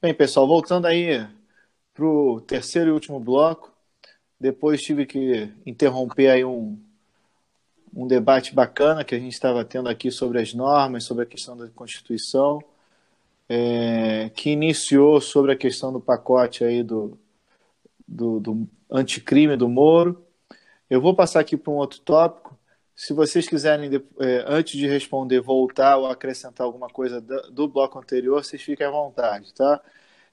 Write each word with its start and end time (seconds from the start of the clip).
Bem, 0.00 0.14
pessoal, 0.14 0.46
voltando 0.46 0.86
aí 0.86 1.26
para 1.92 2.04
o 2.04 2.40
terceiro 2.40 2.90
e 2.90 2.92
último 2.92 3.18
bloco, 3.18 3.72
depois 4.38 4.80
tive 4.80 5.04
que 5.04 5.52
interromper 5.66 6.28
aí 6.30 6.44
um, 6.44 6.78
um 7.92 8.06
debate 8.06 8.54
bacana 8.54 9.02
que 9.02 9.12
a 9.16 9.18
gente 9.18 9.32
estava 9.32 9.64
tendo 9.64 9.88
aqui 9.88 10.12
sobre 10.12 10.40
as 10.40 10.54
normas, 10.54 11.02
sobre 11.02 11.24
a 11.24 11.26
questão 11.26 11.56
da 11.56 11.68
Constituição, 11.70 12.62
é, 13.48 14.30
que 14.36 14.50
iniciou 14.50 15.20
sobre 15.20 15.50
a 15.50 15.56
questão 15.56 15.92
do 15.92 16.00
pacote 16.00 16.62
aí 16.62 16.84
do, 16.84 17.18
do, 18.06 18.38
do 18.38 18.68
anticrime 18.88 19.56
do 19.56 19.68
Moro. 19.68 20.24
Eu 20.88 21.00
vou 21.00 21.12
passar 21.12 21.40
aqui 21.40 21.56
para 21.56 21.72
um 21.72 21.76
outro 21.76 21.98
tópico. 21.98 22.47
Se 22.98 23.12
vocês 23.12 23.48
quiserem, 23.48 23.88
é, 24.18 24.44
antes 24.48 24.76
de 24.76 24.84
responder, 24.88 25.40
voltar 25.40 25.98
ou 25.98 26.06
acrescentar 26.08 26.66
alguma 26.66 26.88
coisa 26.88 27.20
do, 27.20 27.68
bloco 27.68 27.96
anterior, 27.96 28.44
vocês 28.44 28.60
fiquem 28.60 28.84
à 28.84 28.90
vontade, 28.90 29.54
tá? 29.54 29.80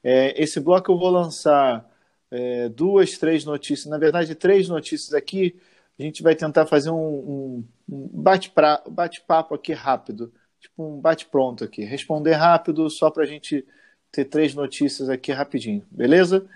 É, 0.04 0.42
esse 0.42 0.60
bloco 0.60 0.92
eu 0.92 0.98
vou 0.98 1.12
lançar 1.12 1.88
é, 2.32 2.68
duas, 2.70 3.20
três 3.20 3.46
notícias, 3.46 3.86
na 3.86 4.00
verdade, 4.00 4.34
três 4.34 4.68
notícias 4.68 5.14
aqui. 5.14 5.56
A 6.00 6.02
gente 6.02 6.24
vai 6.24 6.36
tentar 6.36 6.66
fazer 6.66 6.90
um, 6.90 7.64
bate-papo 7.88 8.90
bate 8.90 9.24
aqui 9.54 9.72
rápido, 9.72 10.34
tipo 10.60 10.98
um 10.98 11.00
bate-pronto 11.00 11.64
aqui. 11.64 11.84
Responder 11.84 12.34
rápido, 12.34 12.90
só 12.90 13.12
para 13.12 13.24
a 13.24 13.28
gente 13.28 13.64
ter 14.12 14.26
três 14.26 14.56
notícias 14.56 15.08
aqui 15.08 15.32
rapidinho, 15.32 15.86
beleza? 15.92 16.48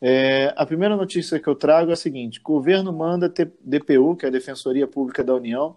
É, 0.00 0.52
a 0.56 0.66
primeira 0.66 0.96
notícia 0.96 1.40
que 1.40 1.48
eu 1.48 1.54
trago 1.54 1.90
é 1.90 1.94
a 1.94 1.96
seguinte: 1.96 2.40
governo 2.40 2.92
manda 2.92 3.32
DPU, 3.60 4.16
que 4.16 4.26
é 4.26 4.28
a 4.28 4.32
Defensoria 4.32 4.86
Pública 4.86 5.24
da 5.24 5.34
União, 5.34 5.76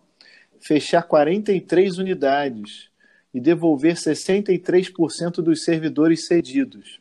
fechar 0.59 1.03
43 1.03 1.97
unidades 1.97 2.89
e 3.33 3.39
devolver 3.39 3.95
63% 3.95 5.41
dos 5.41 5.63
servidores 5.63 6.27
cedidos. 6.27 6.99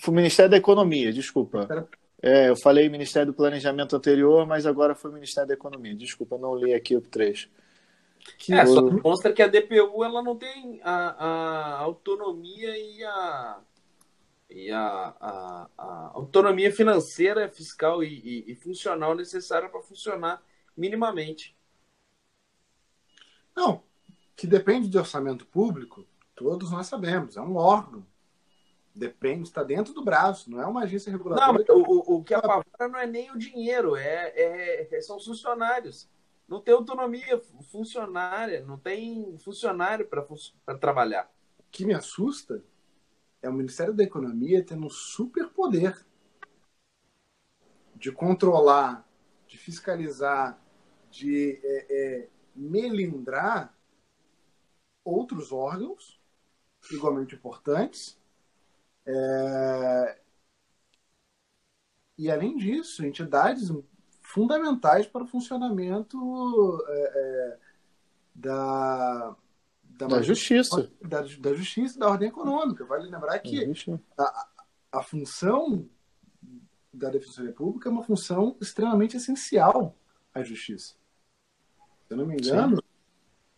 Foi 0.00 0.12
o 0.12 0.16
Ministério 0.16 0.50
da 0.50 0.56
Economia, 0.56 1.12
desculpa. 1.12 1.68
Era 1.70 1.88
é, 2.20 2.48
eu 2.48 2.56
falei 2.56 2.88
Ministério 2.88 3.28
do 3.28 3.36
Planejamento 3.36 3.94
anterior, 3.94 4.44
mas 4.48 4.66
agora 4.66 4.96
foi 4.96 5.12
Ministério 5.12 5.46
da 5.46 5.54
Economia. 5.54 5.94
Desculpa, 5.94 6.36
não 6.36 6.56
li 6.56 6.74
aqui 6.74 6.96
o 6.96 7.00
trecho. 7.00 7.48
Que 8.36 8.52
é, 8.52 8.66
só 8.66 8.80
demonstra 8.80 9.32
que 9.32 9.40
a 9.40 9.46
DPU 9.46 10.02
ela 10.02 10.24
não 10.24 10.34
tem 10.34 10.80
a, 10.82 11.24
a 11.24 11.78
autonomia 11.78 12.76
e 12.76 13.04
a, 13.04 13.60
e 14.50 14.72
a, 14.72 15.14
a, 15.20 15.70
a 15.78 16.10
autonomia 16.14 16.72
financeira, 16.72 17.48
fiscal 17.48 18.02
e, 18.02 18.08
e, 18.48 18.50
e 18.50 18.54
funcional 18.56 19.14
necessária 19.14 19.68
para 19.68 19.80
funcionar 19.80 20.42
minimamente. 20.76 21.56
Não, 23.60 23.82
que 24.34 24.46
depende 24.46 24.88
de 24.88 24.96
orçamento 24.96 25.44
público, 25.46 26.06
todos 26.34 26.70
nós 26.70 26.86
sabemos, 26.86 27.36
é 27.36 27.42
um 27.42 27.56
órgão. 27.56 28.06
Depende, 28.94 29.42
está 29.42 29.62
dentro 29.62 29.92
do 29.92 30.02
braço, 30.02 30.50
não 30.50 30.62
é 30.62 30.66
uma 30.66 30.84
agência 30.84 31.12
regulatória. 31.12 31.62
Não, 31.68 31.82
o, 31.82 32.16
o 32.16 32.24
que 32.24 32.32
apavora 32.32 32.88
não 32.88 32.98
é 32.98 33.06
nem 33.06 33.30
o 33.30 33.36
dinheiro, 33.36 33.96
é, 33.96 34.32
é, 34.34 34.96
é, 34.96 35.00
são 35.02 35.18
os 35.18 35.26
funcionários. 35.26 36.08
Não 36.48 36.58
tem 36.58 36.72
autonomia 36.72 37.38
funcionária, 37.70 38.64
não 38.64 38.78
tem 38.78 39.36
funcionário 39.36 40.08
para 40.08 40.78
trabalhar. 40.78 41.30
O 41.58 41.64
que 41.70 41.84
me 41.84 41.92
assusta 41.92 42.64
é 43.42 43.48
o 43.48 43.52
Ministério 43.52 43.92
da 43.92 44.02
Economia 44.02 44.64
tendo 44.64 44.86
um 44.86 44.90
superpoder 44.90 46.02
de 47.94 48.10
controlar, 48.10 49.06
de 49.46 49.58
fiscalizar, 49.58 50.58
de 51.10 51.60
é, 51.62 51.86
é, 51.90 52.28
melindrar 52.60 53.74
outros 55.04 55.50
órgãos 55.50 56.20
igualmente 56.92 57.34
importantes 57.34 58.20
é... 59.06 60.18
E, 62.18 62.30
além 62.30 62.56
disso, 62.56 63.04
entidades 63.04 63.72
fundamentais 64.20 65.06
para 65.06 65.24
o 65.24 65.26
funcionamento 65.26 66.84
é, 66.86 67.12
é, 67.14 67.58
da, 68.34 69.36
da, 69.82 70.06
da 70.06 70.22
justiça. 70.22 70.92
Da, 71.00 71.22
da, 71.22 71.54
justiça 71.54 71.98
da 71.98 72.08
ordem 72.08 72.28
econômica. 72.28 72.84
Vale 72.84 73.08
lembrar 73.08 73.38
que 73.38 73.72
a, 74.18 74.48
a 74.92 75.02
função 75.02 75.88
da 76.92 77.08
Defensoria 77.08 77.52
Pública 77.52 77.88
é 77.88 77.92
uma 77.92 78.02
função 78.02 78.54
extremamente 78.60 79.16
essencial 79.16 79.96
à 80.34 80.42
justiça. 80.42 80.99
Se 82.10 82.14
eu 82.14 82.18
não 82.18 82.26
me 82.26 82.34
engano, 82.34 82.76
Sim 82.76 82.90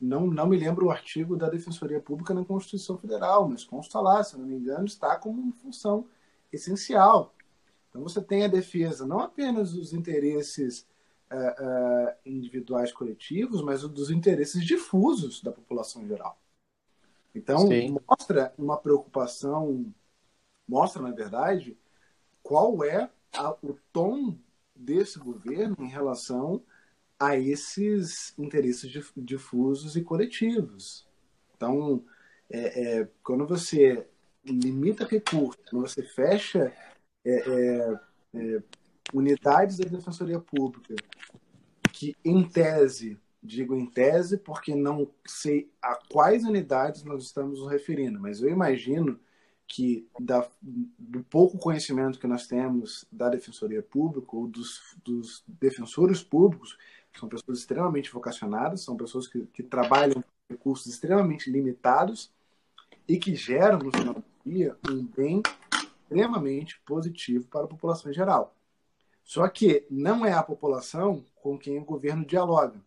não, 0.02 0.26
não 0.26 0.48
me 0.48 0.56
lembro 0.56 0.86
o 0.86 0.90
artigo 0.90 1.36
da 1.36 1.48
Defensoria 1.48 2.00
Pública 2.00 2.34
na 2.34 2.44
Constituição 2.44 2.98
Federal, 2.98 3.48
mas 3.48 3.62
consta 3.62 4.00
lá, 4.00 4.22
se 4.24 4.36
não 4.36 4.44
me 4.44 4.56
engano, 4.56 4.84
está 4.84 5.16
como 5.16 5.40
uma 5.40 5.52
função 5.52 6.08
essencial. 6.52 7.32
Então 7.88 8.02
você 8.02 8.20
tem 8.20 8.44
a 8.44 8.48
defesa 8.48 9.06
não 9.06 9.20
apenas 9.20 9.72
dos 9.72 9.92
interesses 9.92 10.88
uh, 11.30 11.36
uh, 11.36 12.14
individuais 12.26 12.92
coletivos, 12.92 13.62
mas 13.62 13.82
dos 13.82 14.10
interesses 14.10 14.64
difusos 14.66 15.40
da 15.40 15.52
população 15.52 16.02
em 16.02 16.08
geral. 16.08 16.36
Então 17.32 17.68
Sim. 17.68 17.96
mostra 18.08 18.52
uma 18.58 18.76
preocupação, 18.76 19.86
mostra 20.66 21.00
na 21.00 21.12
verdade 21.12 21.78
qual 22.42 22.82
é 22.82 23.08
a, 23.32 23.52
o 23.62 23.78
tom 23.92 24.36
desse 24.74 25.20
governo 25.20 25.76
em 25.78 25.88
relação 25.88 26.60
a 27.22 27.38
esses 27.38 28.34
interesses 28.36 28.90
difusos 29.16 29.94
e 29.94 30.02
coletivos. 30.02 31.06
Então, 31.54 32.04
é, 32.50 32.98
é, 32.98 33.08
quando 33.22 33.46
você 33.46 34.04
limita 34.44 35.06
recursos, 35.06 35.62
quando 35.70 35.86
você 35.86 36.02
fecha 36.02 36.72
é, 37.24 37.30
é, 37.32 38.00
é, 38.34 38.62
unidades 39.14 39.78
da 39.78 39.88
Defensoria 39.88 40.40
Pública, 40.40 40.96
que 41.92 42.16
em 42.24 42.42
tese, 42.42 43.16
digo 43.40 43.76
em 43.76 43.86
tese 43.86 44.36
porque 44.36 44.74
não 44.74 45.08
sei 45.24 45.70
a 45.80 45.96
quais 46.10 46.42
unidades 46.42 47.04
nós 47.04 47.22
estamos 47.22 47.60
nos 47.60 47.70
referindo, 47.70 48.18
mas 48.18 48.42
eu 48.42 48.48
imagino 48.48 49.20
que 49.68 50.08
da, 50.20 50.46
do 50.60 51.22
pouco 51.22 51.56
conhecimento 51.56 52.18
que 52.18 52.26
nós 52.26 52.48
temos 52.48 53.06
da 53.12 53.28
Defensoria 53.28 53.82
Pública 53.82 54.36
ou 54.36 54.48
dos, 54.48 54.96
dos 55.02 55.42
defensores 55.46 56.22
públicos, 56.22 56.76
são 57.18 57.28
pessoas 57.28 57.58
extremamente 57.58 58.10
vocacionadas, 58.10 58.82
são 58.82 58.96
pessoas 58.96 59.26
que, 59.26 59.44
que 59.46 59.62
trabalham 59.62 60.22
com 60.22 60.28
recursos 60.50 60.86
extremamente 60.86 61.50
limitados 61.50 62.30
e 63.06 63.18
que 63.18 63.34
geram, 63.34 63.78
no 63.78 63.90
final 63.90 64.14
do 64.14 64.24
dia, 64.44 64.76
um 64.88 65.04
bem 65.04 65.42
extremamente 66.04 66.80
positivo 66.84 67.46
para 67.46 67.64
a 67.64 67.68
população 67.68 68.10
em 68.10 68.14
geral. 68.14 68.54
Só 69.24 69.46
que 69.48 69.86
não 69.90 70.26
é 70.26 70.32
a 70.32 70.42
população 70.42 71.24
com 71.36 71.58
quem 71.58 71.78
o 71.78 71.84
governo 71.84 72.24
dialoga. 72.24 72.80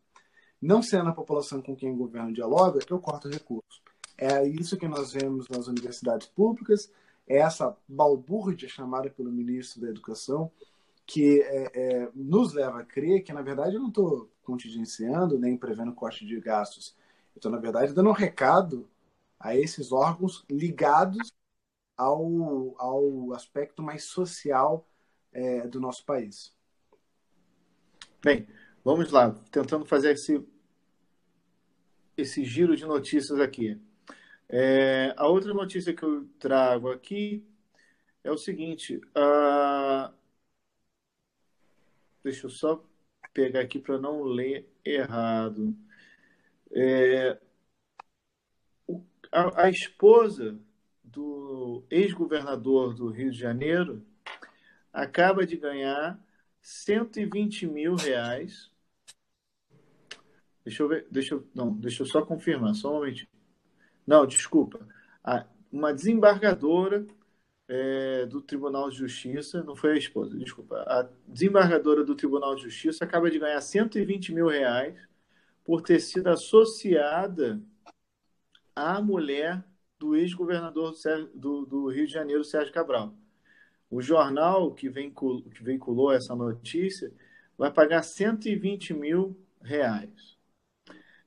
Não 0.62 0.82
sendo 0.82 1.10
a 1.10 1.14
população 1.14 1.62
com 1.62 1.76
quem 1.76 1.92
o 1.92 1.96
governo 1.96 2.34
dialoga, 2.34 2.80
eu 2.90 3.00
corto 3.00 3.30
recursos. 3.30 3.82
É 4.18 4.48
isso 4.48 4.78
que 4.78 4.88
nós 4.88 5.12
vemos 5.14 5.48
nas 5.50 5.68
universidades 5.68 6.28
públicas, 6.28 6.90
é 7.28 7.38
essa 7.38 7.76
balbúrdia 7.88 8.70
chamada 8.70 9.10
pelo 9.10 9.32
ministro 9.32 9.82
da 9.82 9.90
Educação, 9.90 10.52
que 11.06 11.42
é, 11.42 11.72
é, 11.74 12.12
nos 12.14 12.54
leva 12.54 12.80
a 12.80 12.86
crer 12.86 13.24
que, 13.24 13.34
na 13.34 13.42
verdade, 13.42 13.76
eu 13.76 13.82
não 13.82 13.90
estou 13.90 14.32
contingenciando 14.44 15.38
nem 15.38 15.58
prevendo 15.58 15.94
corte 15.94 16.26
de 16.26 16.40
gastos. 16.40 16.96
Eu 17.36 17.40
estou, 17.40 17.52
na 17.52 17.60
verdade, 17.60 17.94
dando 17.94 18.10
um 18.10 18.14
recado 18.14 18.90
a 19.40 19.56
esses 19.56 19.92
órgãos 19.92 20.44
ligados 20.50 21.32
ao, 21.96 22.76
ao 22.80 23.34
aspecto 23.34 23.84
mais 23.84 24.04
social 24.06 24.88
é, 25.32 25.68
do 25.68 25.80
nosso 25.80 26.04
país. 26.06 26.54
Bem, 28.24 28.48
vamos 28.84 29.12
lá, 29.12 29.32
tentando 29.52 29.86
fazer 29.86 30.14
esse 30.14 30.44
esse 32.18 32.46
giro 32.46 32.78
de 32.78 32.86
notícias 32.86 33.40
aqui. 33.40 33.80
É, 34.48 35.14
a 35.18 35.28
outra 35.28 35.54
notícia 35.54 35.94
que 35.94 36.04
eu 36.04 36.26
trago 36.40 36.90
aqui 36.90 37.46
é 38.24 38.32
o 38.32 38.38
seguinte: 38.38 39.02
deixa 42.26 42.48
eu 42.48 42.50
só 42.50 42.84
pegar 43.32 43.62
aqui 43.62 43.78
para 43.78 44.00
não 44.00 44.24
ler 44.24 44.68
errado. 44.84 45.78
É, 46.72 47.40
a, 49.32 49.66
a 49.66 49.70
esposa 49.70 50.60
do 51.04 51.84
ex-governador 51.88 52.96
do 52.96 53.10
Rio 53.10 53.30
de 53.30 53.38
Janeiro 53.38 54.04
acaba 54.92 55.46
de 55.46 55.56
ganhar 55.56 56.20
120 56.62 57.68
mil 57.68 57.96
reais. 57.96 58.72
Deixa 60.64 60.82
eu 60.82 60.88
ver, 60.88 61.08
deixa 61.12 61.36
eu, 61.36 61.48
não, 61.54 61.72
deixa 61.74 62.02
eu 62.02 62.08
só 62.08 62.26
confirmar, 62.26 62.74
só 62.74 62.90
um 62.90 62.94
momentinho. 62.96 63.30
Não, 64.06 64.26
desculpa. 64.26 64.80
uma 65.72 65.94
desembargadora 65.94 67.06
é, 67.68 68.26
do 68.26 68.42
Tribunal 68.42 68.90
de 68.90 68.98
Justiça, 68.98 69.64
não 69.64 69.76
foi 69.76 69.94
a 69.94 69.98
esposa, 69.98 70.38
desculpa. 70.38 70.78
A 70.88 71.08
desembargadora 71.28 72.04
do 72.04 72.16
Tribunal 72.16 72.56
de 72.56 72.64
Justiça 72.64 73.04
acaba 73.04 73.30
de 73.30 73.40
ganhar 73.40 73.60
120 73.60 74.34
mil 74.34 74.48
reais 74.48 74.96
por 75.64 75.82
ter 75.82 76.00
sido 76.00 76.28
associada 76.28 77.62
à 78.76 79.02
mulher 79.02 79.64
do 79.98 80.16
ex-governador 80.16 80.94
do, 81.34 81.66
do, 81.66 81.88
Rio 81.88 82.06
de 82.06 82.14
Janeiro, 82.14 82.44
Sérgio 82.44 82.74
Cabral. 82.74 83.16
O 83.90 84.02
jornal 84.02 84.74
que 84.74 84.90
veiculou, 84.90 85.42
que 85.44 85.64
veiculou 85.64 86.12
essa 86.12 86.36
notícia 86.36 87.12
vai 87.58 87.72
pagar 87.72 88.04
120 88.04 88.94
mil 88.94 89.38
reais. 89.62 90.38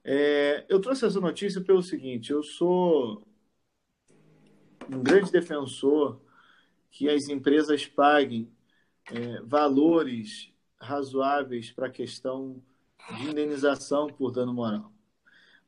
É, 0.04 0.64
eu 0.68 0.80
trouxe 0.80 1.04
essa 1.04 1.20
notícia 1.20 1.60
pelo 1.60 1.82
seguinte: 1.82 2.30
eu 2.30 2.42
sou 2.42 3.26
um 4.90 5.02
grande 5.02 5.32
defensor 5.32 6.20
que 6.90 7.08
as 7.08 7.28
empresas 7.28 7.86
paguem 7.86 8.50
é, 9.12 9.40
valores 9.42 10.52
razoáveis 10.80 11.70
para 11.70 11.86
a 11.86 11.90
questão 11.90 12.62
de 13.16 13.30
indenização 13.30 14.06
por 14.08 14.30
dano 14.30 14.52
moral. 14.52 14.92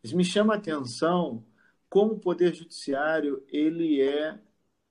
Mas 0.02 0.12
me 0.12 0.24
chama 0.24 0.54
a 0.54 0.56
atenção 0.56 1.44
como 1.88 2.14
o 2.14 2.18
poder 2.18 2.54
judiciário 2.54 3.42
ele 3.48 4.00
é 4.00 4.38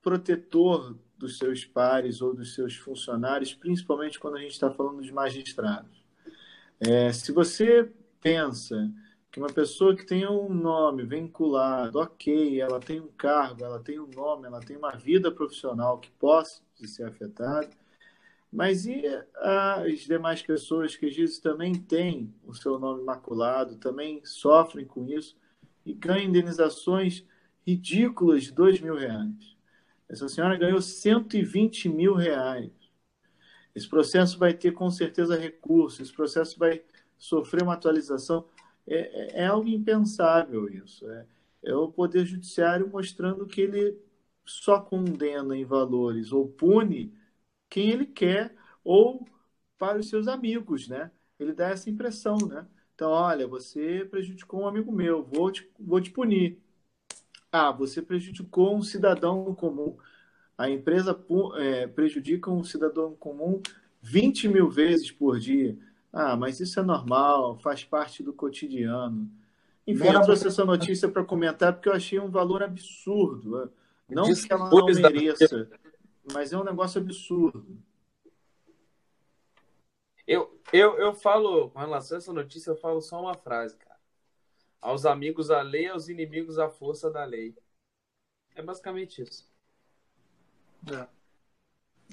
protetor 0.01 0.97
dos 1.17 1.37
seus 1.37 1.65
pares 1.65 2.21
ou 2.21 2.33
dos 2.33 2.53
seus 2.53 2.75
funcionários, 2.75 3.53
principalmente 3.53 4.19
quando 4.19 4.37
a 4.37 4.41
gente 4.41 4.51
está 4.51 4.71
falando 4.71 5.01
de 5.01 5.11
magistrados. 5.11 6.03
É, 6.79 7.11
se 7.11 7.31
você 7.31 7.91
pensa 8.21 8.89
que 9.31 9.39
uma 9.39 9.51
pessoa 9.51 9.95
que 9.95 10.05
tem 10.05 10.27
um 10.27 10.49
nome 10.49 11.03
vinculado, 11.03 11.99
ok, 11.99 12.59
ela 12.59 12.79
tem 12.79 12.99
um 12.99 13.07
cargo, 13.07 13.63
ela 13.63 13.79
tem 13.79 13.99
um 13.99 14.07
nome, 14.07 14.47
ela 14.47 14.59
tem 14.59 14.75
uma 14.75 14.91
vida 14.91 15.31
profissional 15.31 15.99
que 15.99 16.09
possa 16.11 16.61
ser 16.85 17.03
afetada, 17.03 17.69
mas 18.51 18.85
e 18.85 19.03
as 19.35 19.99
demais 20.01 20.41
pessoas 20.41 20.95
que 20.95 21.05
às 21.05 21.15
vezes 21.15 21.39
também 21.39 21.75
têm 21.75 22.33
o 22.43 22.53
seu 22.53 22.79
nome 22.79 23.03
maculado, 23.03 23.77
também 23.77 24.21
sofrem 24.25 24.85
com 24.85 25.07
isso 25.07 25.37
e 25.85 25.93
ganham 25.93 26.29
indenizações 26.29 27.23
ridículas 27.65 28.45
de 28.45 28.51
dois 28.51 28.79
mil 28.79 28.95
reais? 28.95 29.55
Essa 30.07 30.27
senhora 30.27 30.57
ganhou 30.57 30.81
120 30.81 31.87
mil 31.89 32.15
reais. 32.15 32.71
Esse 33.75 33.87
processo 33.87 34.39
vai 34.39 34.55
ter 34.55 34.71
com 34.71 34.89
certeza 34.89 35.37
recurso, 35.37 36.01
esse 36.01 36.11
processo 36.11 36.57
vai 36.57 36.81
sofrer 37.19 37.61
uma 37.61 37.73
atualização 37.73 38.45
é, 38.87 39.39
é, 39.39 39.43
é 39.43 39.45
algo 39.47 39.67
impensável 39.69 40.69
isso. 40.69 41.09
É, 41.09 41.25
é 41.63 41.75
o 41.75 41.91
Poder 41.91 42.25
Judiciário 42.25 42.89
mostrando 42.89 43.45
que 43.45 43.61
ele 43.61 43.97
só 44.45 44.79
condena 44.79 45.55
em 45.57 45.65
valores 45.65 46.31
ou 46.31 46.47
pune 46.47 47.13
quem 47.69 47.91
ele 47.91 48.05
quer 48.05 48.55
ou 48.83 49.27
para 49.77 49.99
os 49.99 50.09
seus 50.09 50.27
amigos, 50.27 50.87
né? 50.87 51.11
Ele 51.39 51.53
dá 51.53 51.69
essa 51.69 51.89
impressão, 51.89 52.37
né? 52.37 52.67
Então, 52.95 53.11
olha, 53.11 53.47
você 53.47 54.05
prejudicou 54.09 54.61
um 54.61 54.67
amigo 54.67 54.91
meu, 54.91 55.23
vou 55.23 55.51
te, 55.51 55.69
vou 55.79 56.01
te 56.01 56.11
punir. 56.11 56.59
Ah, 57.51 57.71
você 57.71 58.01
prejudicou 58.01 58.75
um 58.75 58.81
cidadão 58.83 59.55
comum. 59.55 59.97
A 60.57 60.69
empresa 60.69 61.17
é, 61.57 61.87
prejudica 61.87 62.51
um 62.51 62.63
cidadão 62.63 63.15
comum 63.15 63.61
20 64.01 64.47
mil 64.49 64.69
vezes 64.69 65.11
por 65.11 65.39
dia. 65.39 65.77
Ah, 66.11 66.35
mas 66.35 66.59
isso 66.59 66.79
é 66.79 66.83
normal, 66.83 67.57
faz 67.59 67.83
parte 67.83 68.23
do 68.23 68.33
cotidiano. 68.33 69.29
Enfim, 69.85 70.07
eu 70.07 70.21
trouxe 70.21 70.47
essa 70.47 70.65
notícia 70.65 71.09
para 71.09 71.23
comentar 71.23 71.73
porque 71.73 71.89
eu 71.89 71.93
achei 71.93 72.19
um 72.19 72.29
valor 72.29 72.61
absurdo. 72.61 73.71
Não 74.07 74.23
que 74.23 74.51
ela 74.51 74.69
não 74.69 74.85
mereça, 74.85 75.69
mas 76.33 76.51
é 76.51 76.57
um 76.57 76.63
negócio 76.63 76.99
absurdo. 76.99 77.77
Eu, 80.25 80.61
eu, 80.71 80.95
eu 80.99 81.13
falo, 81.13 81.69
com 81.71 81.79
relação 81.79 82.17
a 82.17 82.19
essa 82.19 82.31
notícia, 82.31 82.69
eu 82.69 82.75
falo 82.75 83.01
só 83.01 83.19
uma 83.19 83.33
frase, 83.33 83.75
cara. 83.77 83.99
Aos 84.79 85.05
amigos 85.05 85.49
a 85.49 85.61
lei, 85.61 85.87
aos 85.87 86.07
inimigos 86.07 86.59
a 86.59 86.69
força 86.69 87.09
da 87.09 87.25
lei. 87.25 87.55
É 88.55 88.61
basicamente 88.61 89.23
isso. 89.23 89.49
É. 90.91 91.07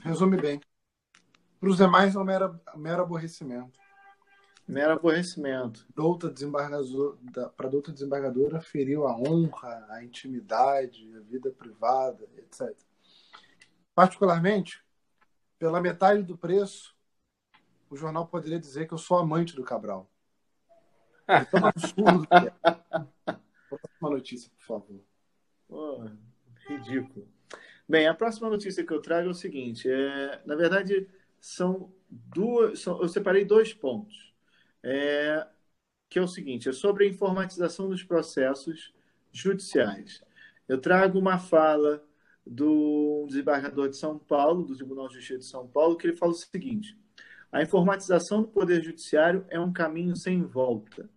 Resume 0.02 0.38
bem. 0.38 0.60
Para 1.60 1.69
os 1.69 1.76
demais, 1.76 2.14
é 2.14 2.19
um 2.19 2.25
mero, 2.25 2.60
mero 2.75 3.02
aborrecimento. 3.02 3.78
Mero 4.66 4.94
aborrecimento. 4.94 5.86
Douta 5.94 6.32
para 7.56 7.68
douta 7.68 7.92
desembargadora 7.92 8.60
feriu 8.60 9.06
a 9.06 9.16
honra, 9.16 9.86
a 9.90 10.02
intimidade, 10.02 11.08
a 11.16 11.20
vida 11.20 11.52
privada, 11.52 12.28
etc. 12.36 12.76
Particularmente, 13.94 14.82
pela 15.56 15.80
metade 15.80 16.24
do 16.24 16.36
preço, 16.36 16.96
o 17.88 17.96
jornal 17.96 18.26
poderia 18.26 18.58
dizer 18.58 18.88
que 18.88 18.94
eu 18.94 18.98
sou 18.98 19.18
amante 19.18 19.54
do 19.54 19.62
Cabral. 19.62 20.11
É 21.28 21.44
tão 21.44 21.66
absurdo 21.66 22.25
que 22.25 22.35
é. 22.37 23.37
Próxima 23.68 24.11
notícia, 24.11 24.49
por 24.56 24.64
favor. 24.64 25.00
Oh, 25.68 26.04
ridículo. 26.68 27.26
Bem, 27.88 28.06
a 28.06 28.14
próxima 28.14 28.49
notícia 28.49 28.87
que 28.87 28.92
eu 28.92 29.02
trago 29.02 29.26
é 29.26 29.30
o 29.32 29.35
seguinte: 29.35 29.90
é, 29.90 30.40
na 30.46 30.54
verdade, 30.54 31.11
são 31.40 31.92
duas. 32.08 32.78
São, 32.78 33.02
eu 33.02 33.08
separei 33.08 33.44
dois 33.44 33.75
pontos 33.75 34.36
é, 34.87 35.45
que 36.09 36.19
é 36.19 36.23
o 36.23 36.28
seguinte: 36.28 36.69
é 36.69 36.73
sobre 36.73 37.05
a 37.05 37.09
informatização 37.09 37.88
dos 37.88 38.02
processos 38.05 38.95
judiciais. 39.33 40.23
Eu 40.69 40.81
trago 40.81 41.19
uma 41.19 41.38
fala 41.38 42.05
do 42.47 43.26
desembargador 43.28 43.88
de 43.88 43.97
São 43.97 44.19
Paulo, 44.19 44.64
do 44.64 44.76
Tribunal 44.76 45.09
de 45.09 45.14
Justiça 45.14 45.38
de 45.40 45.47
São 45.47 45.66
Paulo, 45.66 45.97
que 45.97 46.07
ele 46.07 46.16
fala 46.16 46.33
o 46.33 46.35
seguinte: 46.35 46.97
a 47.50 47.62
informatização 47.62 48.43
do 48.43 48.49
Poder 48.49 48.83
Judiciário 48.83 49.45
é 49.49 49.59
um 49.59 49.73
caminho 49.73 50.14
sem 50.16 50.43
volta. 50.43 51.11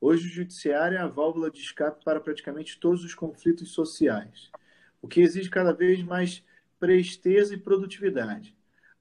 Hoje, 0.00 0.26
o 0.26 0.30
Judiciário 0.30 0.98
é 0.98 1.00
a 1.00 1.06
válvula 1.06 1.50
de 1.50 1.60
escape 1.60 2.04
para 2.04 2.20
praticamente 2.20 2.78
todos 2.78 3.02
os 3.02 3.14
conflitos 3.14 3.70
sociais, 3.70 4.50
o 5.00 5.08
que 5.08 5.20
exige 5.20 5.48
cada 5.48 5.72
vez 5.72 6.02
mais 6.02 6.44
presteza 6.78 7.54
e 7.54 7.58
produtividade. 7.58 8.55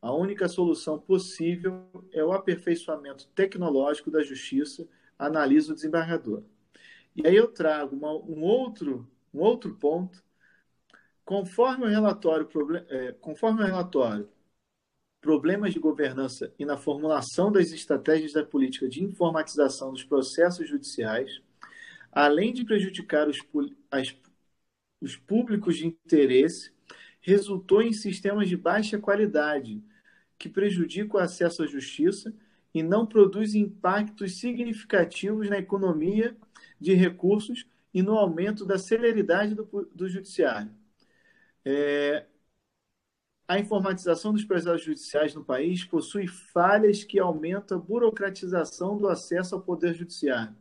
A 0.06 0.14
única 0.14 0.48
solução 0.48 1.00
possível 1.00 1.84
é 2.12 2.24
o 2.24 2.32
aperfeiçoamento 2.32 3.28
tecnológico 3.30 4.12
da 4.12 4.22
justiça, 4.22 4.88
analisa 5.18 5.72
o 5.72 5.76
desembargador. 5.76 6.44
E 7.16 7.26
aí 7.26 7.36
eu 7.36 7.48
trago 7.48 7.96
uma, 7.96 8.14
um, 8.14 8.44
outro, 8.44 9.10
um 9.34 9.40
outro 9.40 9.74
ponto. 9.74 10.24
Conforme 11.26 11.86
o 11.86 11.90
relatório, 11.90 12.48
é, 12.88 13.14
conforme 13.14 13.64
o 13.64 13.66
relatório 13.66 14.30
Problemas 15.20 15.74
de 15.74 15.80
Governança 15.80 16.54
e 16.60 16.66
na 16.66 16.78
formulação 16.78 17.52
das 17.52 17.72
estratégias 17.72 18.32
da 18.32 18.46
política 18.46 18.88
de 18.88 19.04
informatização 19.04 19.92
dos 19.92 20.04
processos 20.04 20.70
judiciais, 20.70 21.42
além 22.12 22.54
de 22.54 22.64
prejudicar 22.64 23.28
os, 23.28 23.40
as, 23.90 24.16
os 25.02 25.18
públicos 25.18 25.78
de 25.78 25.88
interesse, 25.88 26.72
resultou 27.22 27.82
em 27.82 27.92
sistemas 27.92 28.48
de 28.48 28.56
baixa 28.56 29.00
qualidade, 29.00 29.84
que 30.38 30.50
prejudica 30.50 31.18
o 31.18 31.20
acesso 31.20 31.64
à 31.64 31.68
justiça 31.68 32.34
e 32.74 32.84
não 32.84 33.06
produz 33.06 33.56
impactos 33.56 34.38
significativos 34.38 35.50
na 35.50 35.58
economia 35.58 36.36
de 36.80 36.94
recursos 36.94 37.66
e 37.94 38.02
no 38.02 38.18
aumento 38.18 38.66
da 38.66 38.78
celeridade 38.78 39.56
do, 39.56 39.64
do 39.94 40.10
judiciário. 40.10 40.70
É, 41.64 42.26
a 43.48 43.60
informatização 43.60 44.34
dos 44.34 44.44
processos 44.44 44.84
judiciais 44.84 45.34
no 45.34 45.44
país 45.44 45.86
possui 45.86 46.28
falhas 46.28 47.04
que 47.04 47.20
aumentam 47.20 47.78
a 47.78 47.82
burocratização 47.82 48.98
do 48.98 49.08
acesso 49.08 49.56
ao 49.56 49.62
poder 49.62 49.94
judiciário, 49.94 50.56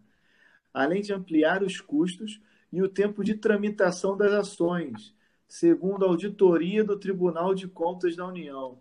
além 0.72 1.02
de 1.02 1.12
ampliar 1.12 1.62
os 1.62 1.80
custos 1.80 2.40
e 2.70 2.82
o 2.82 2.88
tempo 2.88 3.24
de 3.24 3.34
tramitação 3.34 4.16
das 4.16 4.32
ações, 4.32 5.14
segundo 5.48 6.04
a 6.04 6.08
auditoria 6.08 6.84
do 6.84 6.98
Tribunal 6.98 7.54
de 7.54 7.66
Contas 7.66 8.14
da 8.14 8.26
União, 8.26 8.80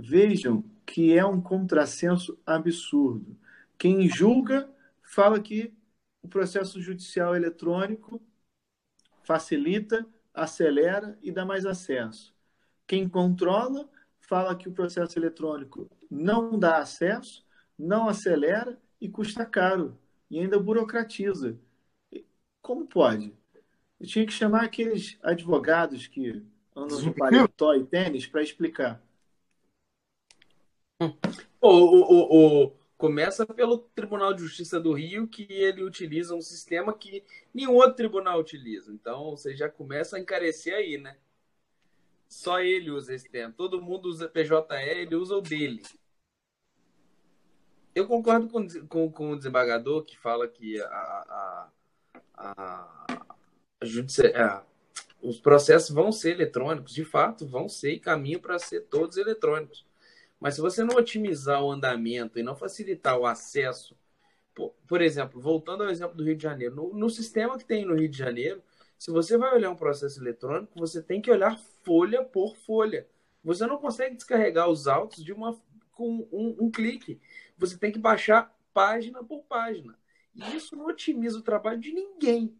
Vejam 0.00 0.64
que 0.86 1.12
é 1.12 1.26
um 1.26 1.40
contrassenso 1.40 2.38
absurdo. 2.46 3.36
Quem 3.76 4.08
julga 4.08 4.70
fala 5.02 5.40
que 5.40 5.74
o 6.22 6.28
processo 6.28 6.80
judicial 6.80 7.34
eletrônico 7.34 8.22
facilita, 9.24 10.06
acelera 10.32 11.18
e 11.20 11.32
dá 11.32 11.44
mais 11.44 11.66
acesso. 11.66 12.32
Quem 12.86 13.08
controla 13.08 13.90
fala 14.20 14.54
que 14.54 14.68
o 14.68 14.72
processo 14.72 15.18
eletrônico 15.18 15.90
não 16.08 16.56
dá 16.56 16.78
acesso, 16.78 17.44
não 17.76 18.08
acelera 18.08 18.78
e 19.00 19.08
custa 19.08 19.44
caro 19.44 19.98
e 20.30 20.38
ainda 20.38 20.60
burocratiza. 20.60 21.58
Como 22.62 22.86
pode? 22.86 23.34
Eu 23.98 24.06
tinha 24.06 24.24
que 24.24 24.32
chamar 24.32 24.62
aqueles 24.62 25.18
advogados 25.24 26.06
que 26.06 26.40
andam 26.76 27.00
de 27.00 27.10
paletó 27.10 27.74
e 27.74 27.84
tênis 27.84 28.28
para 28.28 28.42
explicar. 28.42 29.02
O, 31.00 31.68
o, 31.68 32.64
o, 32.66 32.72
começa 32.96 33.46
pelo 33.46 33.78
Tribunal 33.78 34.34
de 34.34 34.42
Justiça 34.42 34.80
do 34.80 34.92
Rio, 34.92 35.28
que 35.28 35.46
ele 35.50 35.84
utiliza 35.84 36.34
um 36.34 36.42
sistema 36.42 36.92
que 36.92 37.24
nenhum 37.54 37.74
outro 37.74 37.94
tribunal 37.94 38.40
utiliza. 38.40 38.92
Então, 38.92 39.30
você 39.30 39.56
já 39.56 39.68
começa 39.68 40.16
a 40.16 40.20
encarecer 40.20 40.74
aí, 40.74 40.98
né? 40.98 41.16
Só 42.28 42.60
ele 42.60 42.90
usa 42.90 43.14
esse 43.14 43.28
termo. 43.28 43.54
Todo 43.54 43.80
mundo 43.80 44.06
usa 44.06 44.28
PJE, 44.28 44.54
ele 44.70 45.14
usa 45.14 45.36
o 45.36 45.40
dele. 45.40 45.82
Eu 47.94 48.06
concordo 48.06 48.48
com, 48.48 48.66
com, 48.86 49.10
com 49.10 49.30
o 49.30 49.36
desembargador 49.36 50.04
que 50.04 50.16
fala 50.18 50.46
que 50.46 50.80
a, 50.80 50.86
a, 50.86 51.70
a, 52.34 53.06
a 53.80 53.84
judici... 53.84 54.22
os 55.22 55.40
processos 55.40 55.90
vão 55.90 56.12
ser 56.12 56.32
eletrônicos. 56.32 56.92
De 56.92 57.04
fato, 57.04 57.46
vão 57.46 57.68
ser 57.68 57.92
e 57.92 58.00
caminho 58.00 58.40
para 58.40 58.58
ser 58.58 58.82
todos 58.82 59.16
eletrônicos. 59.16 59.87
Mas 60.40 60.54
se 60.54 60.60
você 60.60 60.84
não 60.84 60.96
otimizar 60.96 61.62
o 61.62 61.70
andamento 61.70 62.38
e 62.38 62.42
não 62.42 62.54
facilitar 62.54 63.18
o 63.18 63.26
acesso, 63.26 63.96
por, 64.54 64.74
por 64.86 65.00
exemplo, 65.00 65.40
voltando 65.40 65.82
ao 65.82 65.90
exemplo 65.90 66.16
do 66.16 66.24
Rio 66.24 66.36
de 66.36 66.42
Janeiro, 66.42 66.74
no, 66.74 66.94
no, 66.94 67.10
sistema 67.10 67.58
que 67.58 67.64
tem 67.64 67.84
no 67.84 67.94
Rio 67.94 68.08
de 68.08 68.16
Janeiro, 68.16 68.62
se 68.98 69.10
você 69.10 69.36
vai 69.36 69.54
olhar 69.54 69.70
um 69.70 69.76
processo 69.76 70.20
eletrônico, 70.20 70.78
você 70.78 71.02
tem 71.02 71.20
que 71.20 71.30
olhar 71.30 71.58
folha 71.84 72.24
por 72.24 72.56
folha. 72.56 73.06
Você 73.42 73.66
não 73.66 73.78
consegue 73.78 74.16
descarregar 74.16 74.68
os 74.68 74.86
autos 74.86 75.24
de 75.24 75.32
uma 75.32 75.60
com 75.92 76.28
um, 76.32 76.56
um 76.60 76.70
clique. 76.70 77.20
Você 77.56 77.76
tem 77.76 77.90
que 77.90 77.98
baixar 77.98 78.54
página 78.72 79.22
por 79.24 79.42
página. 79.44 79.98
E 80.34 80.56
isso 80.56 80.76
não 80.76 80.86
otimiza 80.86 81.38
o 81.38 81.42
trabalho 81.42 81.80
de 81.80 81.92
ninguém. 81.92 82.56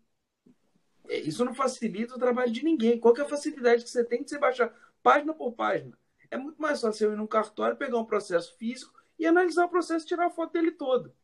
É, 1.09 1.19
isso 1.21 1.45
não 1.45 1.55
facilita 1.55 2.15
o 2.15 2.19
trabalho 2.19 2.53
de 2.53 2.65
ninguém. 2.65 2.99
Qual 2.99 3.17
é 3.17 3.21
a 3.21 3.29
facilidade 3.29 3.85
que 3.85 3.91
você 3.91 4.05
tem 4.05 4.23
de 4.23 4.31
você 4.31 4.39
baixar 4.39 4.75
página 5.03 5.33
por 5.33 5.53
página? 5.53 5.97
É 6.31 6.37
muito 6.37 6.61
mais 6.61 6.81
fácil 6.81 7.09
eu 7.09 7.13
ir 7.15 7.17
num 7.17 7.27
cartório, 7.27 7.77
pegar 7.77 7.99
um 7.99 8.05
processo 8.05 8.57
físico 8.57 9.01
e 9.19 9.27
analisar 9.27 9.65
o 9.65 9.69
processo 9.71 10.05
e 10.05 10.09
tirar 10.09 10.27
a 10.27 10.31
foto 10.31 10.53
dele 10.53 10.73
todo. 10.73 11.15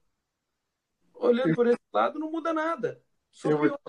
Olhando 1.15 1.55
por 1.55 1.67
esse 1.67 1.79
lado, 1.93 2.19
não 2.19 2.31
muda 2.31 2.53
nada. 2.53 3.03
Só 3.31 3.51
eu 3.51 3.59
vou, 3.59 3.81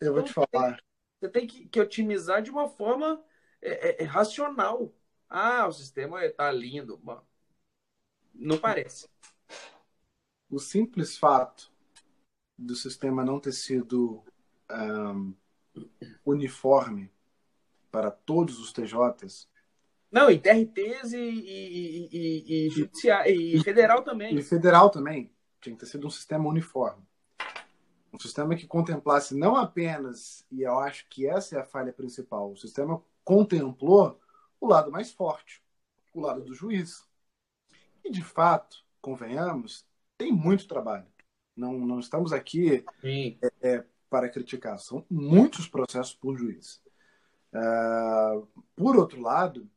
eu 0.00 0.14
vou 0.14 0.22
te 0.22 0.32
falar. 0.32 0.82
Você 1.20 1.28
tem 1.28 1.46
que, 1.46 1.66
que 1.68 1.80
otimizar 1.80 2.42
de 2.42 2.50
uma 2.50 2.68
forma 2.68 3.22
é, 3.60 4.02
é, 4.02 4.02
é 4.02 4.04
racional. 4.04 4.94
Ah, 5.28 5.66
o 5.66 5.72
sistema 5.72 6.24
está 6.24 6.50
lindo. 6.50 7.00
Não 8.32 8.58
parece. 8.58 9.08
O 10.50 10.58
simples 10.58 11.16
fato 11.16 11.72
do 12.56 12.74
sistema 12.74 13.24
não 13.24 13.40
ter 13.40 13.52
sido 13.52 14.22
um, 14.70 15.34
uniforme 16.24 17.10
para 17.90 18.10
todos 18.10 18.58
os 18.58 18.72
TJs 18.72 19.48
não, 20.14 20.30
e 20.30 20.38
TRTs 20.38 21.12
e, 21.12 21.18
e, 21.18 22.08
e, 22.12 22.68
e, 22.68 23.56
e 23.56 23.64
federal 23.64 24.04
também. 24.04 24.36
E 24.36 24.42
federal 24.44 24.88
também. 24.88 25.28
Tinha 25.60 25.74
que 25.74 25.80
ter 25.80 25.86
sido 25.86 26.06
um 26.06 26.10
sistema 26.10 26.48
uniforme. 26.48 27.02
Um 28.12 28.18
sistema 28.20 28.54
que 28.54 28.64
contemplasse 28.64 29.34
não 29.36 29.56
apenas, 29.56 30.46
e 30.52 30.62
eu 30.62 30.78
acho 30.78 31.08
que 31.08 31.26
essa 31.26 31.56
é 31.56 31.60
a 31.60 31.64
falha 31.64 31.92
principal, 31.92 32.52
o 32.52 32.56
sistema 32.56 33.02
contemplou 33.24 34.20
o 34.60 34.68
lado 34.68 34.88
mais 34.88 35.10
forte, 35.10 35.60
o 36.14 36.20
lado 36.20 36.42
do 36.42 36.54
juiz. 36.54 37.04
E, 38.04 38.08
de 38.08 38.22
fato, 38.22 38.84
convenhamos, 39.02 39.84
tem 40.16 40.30
muito 40.30 40.68
trabalho. 40.68 41.06
Não, 41.56 41.72
não 41.72 41.98
estamos 41.98 42.32
aqui 42.32 42.84
é, 43.02 43.52
é, 43.60 43.84
para 44.08 44.28
criticar. 44.28 44.78
São 44.78 45.04
muitos 45.10 45.66
processos 45.66 46.14
por 46.14 46.38
juiz. 46.38 46.80
Uh, 47.52 48.46
por 48.76 48.96
outro 48.96 49.20
lado, 49.20 49.68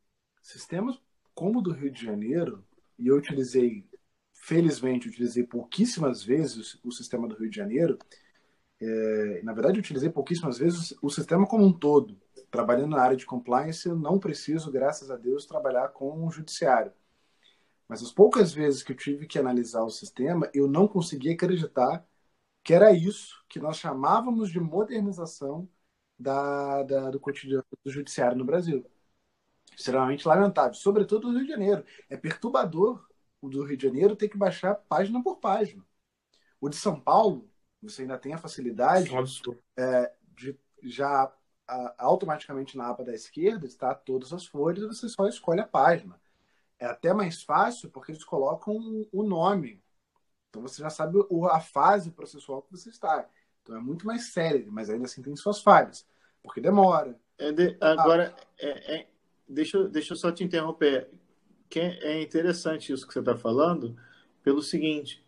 sistemas 0.48 1.00
como 1.36 1.60
o 1.60 1.62
do 1.62 1.72
Rio 1.72 1.92
de 1.92 2.04
Janeiro, 2.04 2.66
e 2.98 3.08
eu 3.08 3.18
utilizei, 3.18 3.86
felizmente, 4.34 5.08
utilizei 5.08 5.44
pouquíssimas 5.44 6.24
vezes 6.24 6.80
o 6.84 6.92
sistema 6.92 7.27
do 7.27 7.36
Rio 7.36 7.50
de 7.50 7.56
Janeiro, 7.56 7.98
é, 8.80 9.42
na 9.44 9.54
verdade, 9.54 9.80
utilizei 9.80 10.10
pouquíssimas 10.10 10.58
vezes 10.58 10.96
o 11.01 11.10
sistema 11.10 11.46
como 11.46 11.66
um 11.66 11.74
todo. 11.74 12.20
Trabalhando 12.50 12.92
na 12.92 13.01
área 13.01 13.18
de 13.18 13.25
compliance, 13.25 13.88
eu 13.88 13.96
não 13.96 14.20
preciso, 14.20 14.72
graças 14.72 15.12
a 15.12 15.18
Deus, 15.18 15.46
trabalhar 15.46 15.89
com 15.89 16.25
o 16.25 16.32
judiciário. 16.32 16.94
Mas 17.88 18.01
as 18.01 18.12
poucas 18.12 18.54
vezes 18.54 18.84
que 18.84 18.92
eu 18.94 18.96
tive 18.98 19.27
que 19.27 19.39
analisar 19.39 19.84
o 19.84 19.89
sistema, 19.89 20.50
eu 20.54 20.68
não 20.68 20.88
conseguia 20.88 21.34
acreditar 21.34 22.06
que 22.63 22.74
era 22.74 22.92
isso 22.94 23.44
que 23.50 23.60
nós 23.60 23.77
chamávamos 23.77 24.51
de 24.51 24.60
modernização 24.60 25.70
da, 26.20 26.84
da 26.84 27.12
do 27.12 27.20
cotidiano 27.20 27.66
do 27.84 27.92
judiciário 27.92 28.38
no 28.38 28.46
Brasil 28.46 28.86
extremamente 29.77 30.27
lamentável, 30.27 30.74
sobretudo 30.74 31.27
no 31.27 31.38
Rio 31.38 31.46
de 31.46 31.51
Janeiro. 31.51 31.86
É 32.10 32.17
perturbador 32.17 33.07
o 33.39 33.48
do 33.48 33.63
Rio 33.63 33.77
de 33.77 33.86
Janeiro 33.86 34.15
ter 34.15 34.27
que 34.27 34.38
baixar 34.38 34.74
página 34.74 35.22
por 35.22 35.38
página. 35.38 35.86
O 36.60 36.67
de 36.67 36.75
São 36.75 37.00
Paulo, 37.00 37.48
você 37.81 38.01
ainda 38.01 38.17
tem 38.17 38.34
a 38.34 38.39
facilidade 38.39 39.12
é, 39.77 40.12
de 40.36 40.60
já 40.81 41.31
a, 41.67 41.96
automaticamente 42.00 42.75
na 42.75 42.88
aba 42.88 43.03
da 43.03 43.13
esquerda 43.13 43.67
está 43.67 43.93
todas 43.93 44.34
as 44.34 44.46
folhas 44.48 44.84
e 44.84 44.88
você 44.88 45.07
só 45.10 45.27
escolhe 45.27 45.62
a 45.62 45.67
página. 45.67 46.19
É 46.79 46.86
até 46.86 47.13
mais 47.13 47.43
fácil 47.43 47.89
porque 47.91 48.12
eles 48.12 48.24
colocam 48.24 48.75
o 49.12 49.24
nome. 49.24 49.84
Então 50.50 50.62
você 50.62 50.81
já 50.81 50.89
sabe 50.89 51.17
a 51.51 51.60
fase 51.60 52.12
processual 52.12 52.63
que 52.63 52.72
você 52.72 52.89
está. 52.89 53.29
Então 53.62 53.75
é 53.75 53.79
muito 53.79 54.07
mais 54.07 54.31
sério, 54.31 54.72
mas 54.72 54.89
ainda 54.89 55.05
assim 55.05 55.22
tem 55.22 55.36
suas 55.36 55.62
falhas. 55.62 56.07
Porque 56.41 56.62
demora. 56.62 57.19
É 57.38 57.51
de, 57.51 57.77
agora, 57.81 58.34
ah, 58.36 58.48
é, 58.60 58.96
é, 58.96 59.07
deixa, 59.48 59.88
deixa 59.88 60.13
eu 60.13 60.18
só 60.18 60.32
te 60.32 60.44
interromper. 60.44 61.10
Que 61.70 61.80
é 61.80 62.22
interessante 62.22 62.94
isso 62.94 63.06
que 63.06 63.13
você 63.13 63.20
está 63.20 63.36
falando, 63.36 63.96
pelo 64.44 64.62
seguinte: 64.62 65.24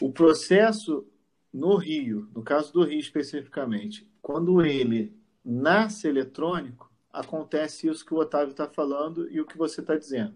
o 0.00 0.12
processo 0.12 1.06
no 1.52 1.76
Rio, 1.76 2.28
no 2.34 2.42
caso 2.42 2.72
do 2.72 2.84
Rio 2.84 2.98
especificamente, 2.98 4.08
quando 4.20 4.64
ele 4.64 5.16
nasce 5.44 6.08
eletrônico, 6.08 6.90
acontece 7.12 7.88
isso 7.88 8.04
que 8.04 8.12
o 8.12 8.18
Otávio 8.18 8.50
está 8.50 8.68
falando 8.68 9.30
e 9.30 9.40
o 9.40 9.46
que 9.46 9.56
você 9.56 9.80
está 9.80 9.96
dizendo. 9.96 10.34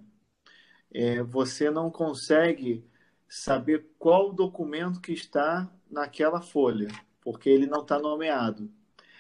É, 0.92 1.22
você 1.22 1.70
não 1.70 1.90
consegue 1.90 2.84
saber 3.28 3.86
qual 3.98 4.32
documento 4.32 5.00
que 5.00 5.12
está 5.12 5.70
naquela 5.90 6.40
folha, 6.40 6.88
porque 7.20 7.50
ele 7.50 7.66
não 7.66 7.82
está 7.82 7.98
nomeado. 7.98 8.70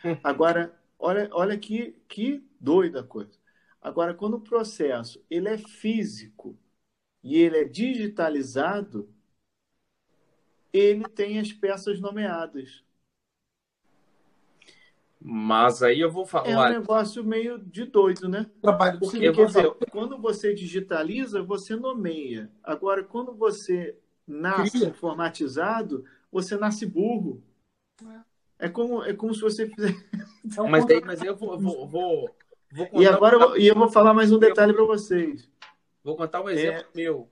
Agora, 0.24 0.79
olha, 1.00 1.28
olha 1.32 1.58
que, 1.58 1.92
que 2.08 2.44
doida 2.60 3.00
a 3.00 3.04
coisa. 3.04 3.38
Agora, 3.80 4.14
quando 4.14 4.34
o 4.34 4.40
processo 4.40 5.24
ele 5.30 5.48
é 5.48 5.56
físico 5.56 6.56
e 7.22 7.36
ele 7.38 7.56
é 7.58 7.64
digitalizado, 7.64 9.08
ele 10.72 11.04
tem 11.08 11.40
as 11.40 11.52
peças 11.52 11.98
nomeadas. 11.98 12.84
Mas 15.22 15.82
aí 15.82 16.00
eu 16.00 16.10
vou 16.10 16.24
falar. 16.24 16.70
É 16.70 16.76
um 16.76 16.80
negócio 16.80 17.22
meio 17.22 17.58
de 17.58 17.84
doido, 17.84 18.28
né? 18.28 18.46
Trabalho 18.62 18.98
Porque, 18.98 19.30
quer 19.32 19.46
dizer, 19.46 19.70
quando 19.90 20.18
você 20.18 20.54
digitaliza, 20.54 21.42
você 21.42 21.76
nomeia. 21.76 22.50
Agora, 22.62 23.04
quando 23.04 23.34
você 23.34 23.96
nasce 24.26 24.78
Cria. 24.78 24.88
informatizado, 24.88 26.04
você 26.32 26.56
nasce 26.56 26.86
burro. 26.86 27.42
É, 28.02 28.20
é 28.60 28.68
como, 28.68 29.02
é 29.02 29.12
como 29.12 29.34
se 29.34 29.40
você 29.40 29.66
fizesse. 29.66 30.06
Mas, 30.70 30.84
daí, 30.84 31.00
mas 31.04 31.22
eu 31.22 31.36
vou, 31.36 31.58
vou, 31.58 31.86
vou 31.86 32.36
e 32.94 33.06
agora 33.06 33.36
um... 33.36 33.40
eu, 33.40 33.48
vou, 33.48 33.58
e 33.58 33.66
eu 33.68 33.74
vou 33.74 33.90
falar 33.90 34.14
mais 34.14 34.32
um 34.32 34.38
detalhe 34.38 34.72
para 34.72 34.84
vocês. 34.84 35.48
Vou 36.02 36.16
contar 36.16 36.42
um 36.42 36.48
exemplo 36.48 36.80
é, 36.80 36.96
meu. 36.96 37.28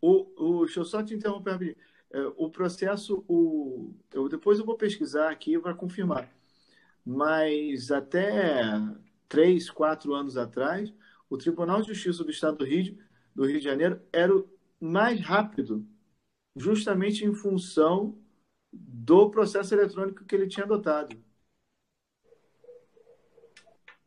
O, 0.00 0.26
o, 0.36 0.64
deixa 0.64 0.80
eu 0.80 0.84
só 0.84 1.02
te 1.02 1.14
interromper. 1.14 1.76
É, 2.10 2.20
o 2.36 2.50
processo, 2.50 3.24
o, 3.28 3.94
eu, 4.12 4.28
depois 4.28 4.58
eu 4.58 4.66
vou 4.66 4.76
pesquisar 4.76 5.30
aqui 5.30 5.58
para 5.58 5.74
confirmar. 5.74 6.30
Mas 7.04 7.90
até 7.90 8.62
três, 9.28 9.70
quatro 9.70 10.14
anos 10.14 10.36
atrás, 10.36 10.92
o 11.28 11.36
Tribunal 11.36 11.80
de 11.80 11.88
Justiça 11.88 12.22
do 12.22 12.30
Estado 12.30 12.58
do 12.58 12.64
Rio, 12.64 12.98
do 13.34 13.46
Rio 13.46 13.58
de 13.58 13.64
Janeiro 13.64 14.00
era 14.12 14.36
o 14.36 14.48
mais 14.80 15.20
rápido, 15.20 15.86
justamente 16.56 17.24
em 17.24 17.32
função 17.32 18.18
do 18.72 19.30
processo 19.30 19.74
eletrônico 19.74 20.24
que 20.24 20.34
ele 20.34 20.48
tinha 20.48 20.64
adotado. 20.64 21.16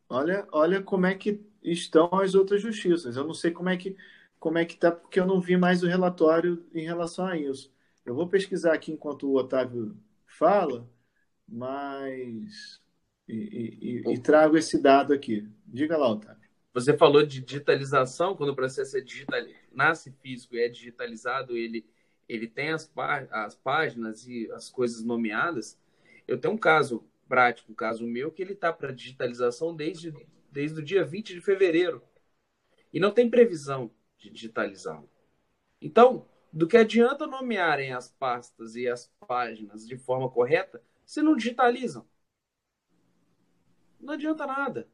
Olha, 0.08 0.46
olha 0.52 0.82
como 0.82 1.06
é 1.06 1.14
que 1.14 1.44
estão 1.62 2.08
as 2.14 2.34
outras 2.34 2.62
justiças. 2.62 3.16
Eu 3.16 3.24
não 3.24 3.34
sei 3.34 3.50
como 3.50 3.68
é 3.68 3.76
que 3.76 3.96
como 4.38 4.58
é 4.58 4.64
que 4.64 4.76
tá, 4.76 4.92
porque 4.92 5.18
eu 5.18 5.26
não 5.26 5.40
vi 5.40 5.56
mais 5.56 5.82
o 5.82 5.88
relatório 5.88 6.64
em 6.72 6.84
relação 6.84 7.26
a 7.26 7.36
isso. 7.36 7.72
Eu 8.04 8.14
vou 8.14 8.28
pesquisar 8.28 8.74
aqui 8.74 8.92
enquanto 8.92 9.28
o 9.28 9.36
Otávio 9.36 9.96
fala, 10.26 10.88
mas. 11.48 12.80
E, 13.28 14.02
e, 14.06 14.12
e, 14.14 14.18
trago 14.20 14.56
esse 14.56 14.80
dado 14.80 15.12
aqui. 15.12 15.48
Diga 15.66 15.96
lá, 15.96 16.08
Otávio. 16.10 16.46
Você 16.72 16.96
falou 16.96 17.24
de 17.26 17.40
digitalização, 17.40 18.36
quando 18.36 18.50
o 18.50 18.54
processo 18.54 18.96
é 18.96 19.00
digital, 19.00 19.40
nasce 19.72 20.12
físico 20.12 20.54
e 20.54 20.60
é 20.60 20.68
digitalizado, 20.68 21.56
ele, 21.56 21.84
ele 22.28 22.46
tem 22.46 22.70
as, 22.70 22.86
pá 22.86 23.26
as 23.30 23.54
páginas 23.54 24.26
e 24.26 24.50
as 24.52 24.68
coisas 24.68 25.02
nomeadas. 25.02 25.78
Eu 26.26 26.38
tenho 26.38 26.54
um 26.54 26.58
caso 26.58 27.04
prático, 27.28 27.72
um 27.72 27.74
caso 27.74 28.06
meu, 28.06 28.30
que 28.30 28.42
ele 28.42 28.52
está 28.52 28.72
para 28.72 28.92
digitalização 28.92 29.74
desde, 29.74 30.12
desde 30.50 30.80
o 30.80 30.84
dia 30.84 31.04
20 31.04 31.34
de 31.34 31.40
fevereiro. 31.40 32.02
E 32.92 33.00
não 33.00 33.10
tem 33.12 33.28
previsão 33.28 33.90
de 34.18 34.30
digitalizá-lo. 34.30 35.08
Então, 35.80 36.26
do 36.52 36.66
que 36.66 36.76
adianta 36.76 37.26
nomearem 37.26 37.92
as 37.92 38.10
pastas 38.10 38.76
e 38.76 38.88
as 38.88 39.12
páginas 39.26 39.86
de 39.86 39.96
forma 39.96 40.30
correta 40.30 40.82
se 41.04 41.22
não 41.22 41.36
digitalizam? 41.36 42.06
Não 44.00 44.14
adianta 44.14 44.46
nada. 44.46 44.88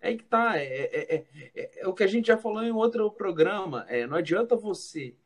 É 0.00 0.16
que 0.16 0.24
tá. 0.24 0.58
É, 0.58 0.64
é, 0.64 1.26
é, 1.54 1.80
é, 1.80 1.86
o 1.86 1.94
que 1.94 2.04
a 2.04 2.06
gente 2.06 2.28
já 2.28 2.36
falou 2.36 2.62
em 2.62 2.72
outro 2.72 3.10
programa. 3.10 3.84
É, 3.88 4.06
não 4.06 4.16
adianta 4.16 4.56
você 4.56 5.16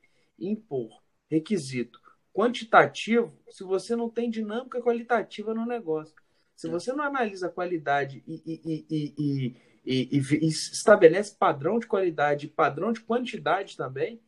impor 0.46 1.02
requisito 1.30 2.00
quantitativo 2.32 3.36
se 3.50 3.62
você 3.62 3.94
não 3.94 4.08
tem 4.08 4.30
dinâmica 4.30 4.80
qualitativa 4.80 5.52
no 5.52 5.66
negócio. 5.66 6.14
Se 6.56 6.68
você 6.68 6.92
não 6.92 7.04
analisa 7.04 7.48
a 7.48 7.50
qualidade 7.50 8.22
e, 8.26 8.42
e, 8.46 8.86
e, 8.88 9.56
e, 9.84 10.46
estabelece 10.46 11.34
padrão 11.36 11.78
de 11.78 11.86
qualidade 11.86 12.46
e 12.46 12.50
padrão 12.50 12.92
de 12.92 13.00
quantidade 13.00 13.76
também, 13.76 14.20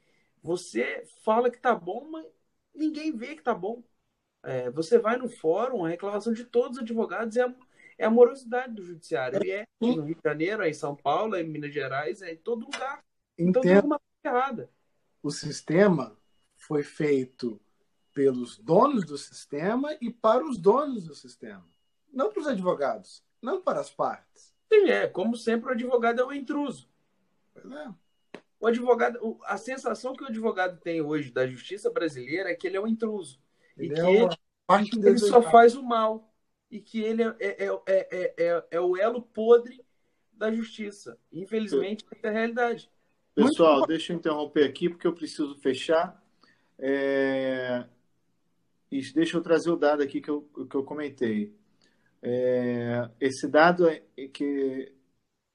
você 0.42 1.04
fala 1.22 1.50
que 1.50 1.58
tá 1.58 1.74
bom, 1.74 2.08
mas 2.10 2.26
ninguém 2.74 3.16
vê 3.16 3.36
que 3.36 3.42
tá 3.42 3.54
bom. 3.54 3.82
É, 4.42 4.70
você 4.70 4.98
vai 4.98 5.16
no 5.16 5.28
fórum, 5.28 5.84
a 5.84 5.88
reclamação 5.88 6.32
de 6.32 6.44
todos 6.44 6.76
os 6.76 6.82
advogados 6.82 7.36
é 7.36 7.44
a, 7.44 7.54
é 7.96 8.04
a 8.04 8.10
morosidade 8.10 8.74
do 8.74 8.82
judiciário. 8.82 9.40
E 9.44 9.50
é 9.50 9.64
no 9.80 10.02
Rio 10.02 10.16
de 10.16 10.20
Janeiro, 10.22 10.62
é 10.62 10.68
em 10.68 10.74
São 10.74 10.94
Paulo, 10.94 11.36
é 11.36 11.40
em 11.40 11.48
Minas 11.48 11.72
Gerais, 11.72 12.20
é 12.20 12.32
em 12.32 12.36
todo 12.36 12.66
lugar. 12.66 13.02
Então 13.38 13.62
tem 13.62 13.76
alguma 13.76 13.98
coisa 13.98 14.36
errada. 14.36 14.70
O 15.24 15.30
sistema 15.30 16.16
foi 16.56 16.82
feito 16.82 17.60
pelos 18.12 18.58
donos 18.58 19.04
do 19.04 19.18
sistema 19.18 19.96
e 20.00 20.10
para 20.10 20.44
os 20.44 20.58
donos 20.58 21.04
do 21.04 21.14
sistema. 21.14 21.66
Não 22.12 22.30
para 22.30 22.40
os 22.40 22.46
advogados, 22.46 23.24
não 23.42 23.60
para 23.60 23.80
as 23.80 23.90
partes. 23.90 24.54
Sim, 24.72 24.90
é. 24.90 25.08
Como 25.08 25.36
sempre, 25.36 25.70
o 25.70 25.72
advogado 25.72 26.20
é 26.20 26.24
o 26.24 26.32
intruso. 26.32 26.88
Pois 27.52 27.70
é 27.72 27.94
o 28.64 28.66
advogado, 28.66 29.38
a 29.44 29.58
sensação 29.58 30.14
que 30.14 30.24
o 30.24 30.26
advogado 30.26 30.80
tem 30.80 31.02
hoje 31.02 31.30
da 31.30 31.46
justiça 31.46 31.90
brasileira 31.90 32.50
é 32.50 32.54
que 32.54 32.66
ele 32.66 32.78
é 32.78 32.80
um 32.80 32.86
intruso. 32.86 33.38
Ele 33.76 33.88
e 33.88 33.94
que 33.94 34.00
é 34.00 34.22
ele, 34.22 35.08
ele 35.08 35.18
só 35.18 35.42
faz 35.42 35.74
o 35.76 35.82
mal. 35.82 36.34
E 36.70 36.80
que 36.80 36.98
ele 37.02 37.22
é, 37.22 37.36
é, 37.40 37.66
é, 37.86 38.34
é, 38.38 38.64
é 38.70 38.80
o 38.80 38.96
elo 38.96 39.20
podre 39.20 39.84
da 40.32 40.50
justiça. 40.50 41.18
Infelizmente, 41.30 42.06
essa 42.10 42.26
é 42.26 42.30
a 42.30 42.32
realidade. 42.32 42.90
Pessoal, 43.34 43.84
deixa 43.86 44.12
eu 44.12 44.16
interromper 44.16 44.64
aqui, 44.64 44.88
porque 44.88 45.06
eu 45.06 45.12
preciso 45.12 45.56
fechar. 45.56 46.22
É... 46.78 47.84
Deixa 49.14 49.36
eu 49.36 49.42
trazer 49.42 49.70
o 49.70 49.76
dado 49.76 50.02
aqui 50.02 50.20
que 50.20 50.30
eu, 50.30 50.42
que 50.42 50.74
eu 50.76 50.84
comentei. 50.84 51.52
É... 52.22 53.10
Esse 53.20 53.48
dado 53.48 53.88
é 53.88 54.02
que 54.32 54.92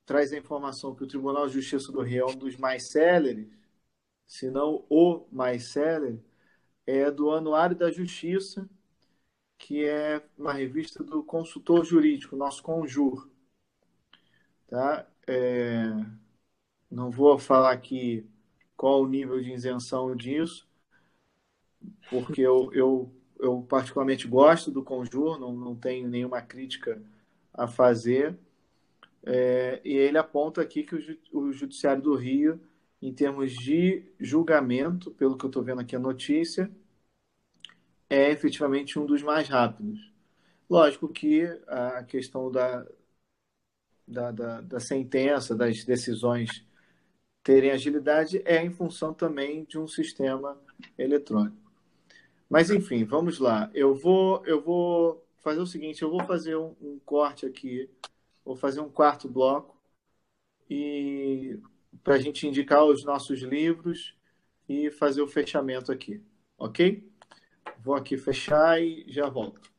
traz 0.05 0.33
a 0.33 0.37
informação 0.37 0.93
que 0.93 1.03
o 1.03 1.07
Tribunal 1.07 1.47
de 1.47 1.53
Justiça 1.53 1.91
do 1.91 2.01
Rio 2.01 2.27
é 2.27 2.31
um 2.31 2.35
dos 2.35 2.57
mais 2.57 2.89
céleres, 2.91 3.47
se 4.27 4.51
não 4.51 4.85
o 4.89 5.27
mais 5.31 5.71
célere, 5.71 6.21
é 6.85 7.09
do 7.09 7.31
Anuário 7.31 7.77
da 7.77 7.91
Justiça, 7.91 8.69
que 9.57 9.85
é 9.85 10.21
uma 10.37 10.51
revista 10.53 11.03
do 11.03 11.23
consultor 11.23 11.85
jurídico, 11.85 12.35
nosso 12.35 12.61
Conjur. 12.61 13.29
Tá? 14.67 15.07
É... 15.27 16.18
Não 16.89 17.11
vou 17.11 17.37
falar 17.37 17.71
aqui 17.71 18.25
qual 18.75 19.01
o 19.01 19.07
nível 19.07 19.41
de 19.41 19.51
isenção 19.51 20.15
disso, 20.15 20.67
porque 22.09 22.41
eu, 22.41 22.71
eu, 22.73 23.13
eu 23.39 23.61
particularmente 23.63 24.27
gosto 24.27 24.71
do 24.71 24.83
Conjur, 24.83 25.39
não, 25.39 25.53
não 25.53 25.75
tenho 25.75 26.07
nenhuma 26.07 26.41
crítica 26.41 27.01
a 27.53 27.67
fazer, 27.67 28.37
é, 29.23 29.81
e 29.83 29.93
ele 29.93 30.17
aponta 30.17 30.61
aqui 30.61 30.83
que 30.83 30.95
o, 30.95 31.39
o 31.39 31.51
Judiciário 31.51 32.01
do 32.01 32.15
Rio, 32.15 32.59
em 33.01 33.13
termos 33.13 33.53
de 33.53 34.03
julgamento, 34.19 35.11
pelo 35.11 35.37
que 35.37 35.45
eu 35.45 35.49
estou 35.49 35.63
vendo 35.63 35.81
aqui 35.81 35.95
a 35.95 35.99
notícia, 35.99 36.71
é 38.09 38.31
efetivamente 38.31 38.97
um 38.97 39.05
dos 39.05 39.21
mais 39.21 39.47
rápidos. 39.47 40.11
Lógico 40.69 41.07
que 41.07 41.43
a 41.67 42.03
questão 42.03 42.51
da, 42.51 42.85
da, 44.07 44.31
da, 44.31 44.61
da 44.61 44.79
sentença, 44.79 45.55
das 45.55 45.83
decisões 45.83 46.65
terem 47.49 47.71
agilidade 47.71 48.43
é 48.45 48.63
em 48.63 48.69
função 48.69 49.11
também 49.11 49.63
de 49.63 49.79
um 49.79 49.87
sistema 49.87 50.55
eletrônico. 50.95 51.57
Mas 52.47 52.69
enfim, 52.69 53.03
vamos 53.03 53.39
lá. 53.39 53.71
Eu 53.73 53.95
vou, 53.95 54.45
eu 54.45 54.61
vou 54.61 55.25
fazer 55.39 55.59
o 55.59 55.65
seguinte: 55.65 56.03
eu 56.03 56.11
vou 56.11 56.23
fazer 56.25 56.55
um, 56.55 56.75
um 56.79 56.99
corte 57.03 57.47
aqui 57.47 57.89
Vou 58.45 58.55
fazer 58.55 58.79
um 58.79 58.89
quarto 58.89 59.27
bloco 59.27 59.77
e 60.69 61.59
para 62.03 62.15
a 62.15 62.19
gente 62.19 62.47
indicar 62.47 62.83
os 62.83 63.03
nossos 63.03 63.41
livros 63.41 64.15
e 64.67 64.89
fazer 64.89 65.21
o 65.21 65.27
fechamento 65.27 65.91
aqui, 65.91 66.19
ok? 66.57 67.07
Vou 67.79 67.95
aqui 67.95 68.17
fechar 68.17 68.81
e 68.81 69.05
já 69.07 69.29
volto. 69.29 69.71